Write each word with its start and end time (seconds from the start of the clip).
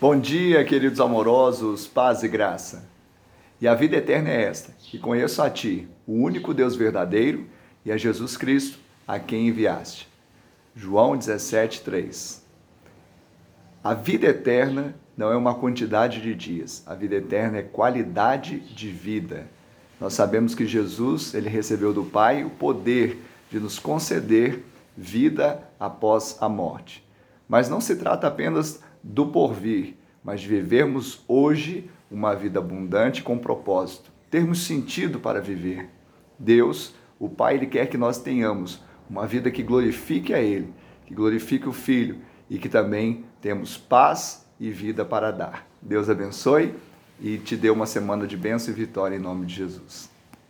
Bom 0.00 0.18
dia, 0.18 0.64
queridos 0.64 0.98
amorosos, 0.98 1.86
paz 1.86 2.22
e 2.22 2.28
graça. 2.28 2.88
E 3.60 3.68
a 3.68 3.74
vida 3.74 3.98
eterna 3.98 4.30
é 4.30 4.44
esta: 4.44 4.72
que 4.78 4.98
conheço 4.98 5.42
a 5.42 5.50
Ti, 5.50 5.86
o 6.06 6.14
único 6.14 6.54
Deus 6.54 6.74
verdadeiro, 6.74 7.44
e 7.84 7.92
a 7.92 7.98
Jesus 7.98 8.34
Cristo, 8.34 8.78
a 9.06 9.18
quem 9.18 9.48
enviaste. 9.48 10.08
João 10.74 11.18
17, 11.18 11.82
3. 11.82 12.42
A 13.84 13.92
vida 13.92 14.28
eterna 14.28 14.94
não 15.14 15.30
é 15.30 15.36
uma 15.36 15.54
quantidade 15.54 16.22
de 16.22 16.34
dias, 16.34 16.82
a 16.86 16.94
vida 16.94 17.16
eterna 17.16 17.58
é 17.58 17.62
qualidade 17.62 18.58
de 18.58 18.88
vida. 18.88 19.48
Nós 20.00 20.14
sabemos 20.14 20.54
que 20.54 20.64
Jesus, 20.64 21.34
ele 21.34 21.50
recebeu 21.50 21.92
do 21.92 22.04
Pai 22.04 22.42
o 22.42 22.48
poder 22.48 23.22
de 23.50 23.60
nos 23.60 23.78
conceder 23.78 24.64
vida 24.96 25.62
após 25.78 26.38
a 26.40 26.48
morte. 26.48 27.06
Mas 27.46 27.68
não 27.68 27.82
se 27.82 27.96
trata 27.96 28.28
apenas 28.28 28.80
do 29.02 29.26
porvir, 29.26 29.94
mas 30.22 30.42
vivermos 30.44 31.24
hoje 31.26 31.90
uma 32.10 32.34
vida 32.34 32.58
abundante 32.58 33.22
com 33.22 33.38
propósito, 33.38 34.10
termos 34.30 34.64
sentido 34.64 35.20
para 35.20 35.40
viver. 35.40 35.88
Deus, 36.38 36.94
o 37.18 37.28
Pai, 37.28 37.56
Ele 37.56 37.66
quer 37.66 37.86
que 37.86 37.98
nós 37.98 38.18
tenhamos 38.18 38.82
uma 39.08 39.26
vida 39.26 39.50
que 39.50 39.62
glorifique 39.62 40.32
a 40.34 40.40
Ele, 40.40 40.72
que 41.06 41.14
glorifique 41.14 41.68
o 41.68 41.72
Filho 41.72 42.18
e 42.48 42.58
que 42.58 42.68
também 42.68 43.24
temos 43.40 43.76
paz 43.76 44.46
e 44.58 44.70
vida 44.70 45.04
para 45.04 45.30
dar. 45.30 45.66
Deus 45.80 46.10
abençoe 46.10 46.74
e 47.20 47.38
te 47.38 47.56
dê 47.56 47.70
uma 47.70 47.86
semana 47.86 48.26
de 48.26 48.36
bênção 48.36 48.72
e 48.72 48.76
vitória 48.76 49.16
em 49.16 49.20
nome 49.20 49.46
de 49.46 49.54
Jesus. 49.54 50.10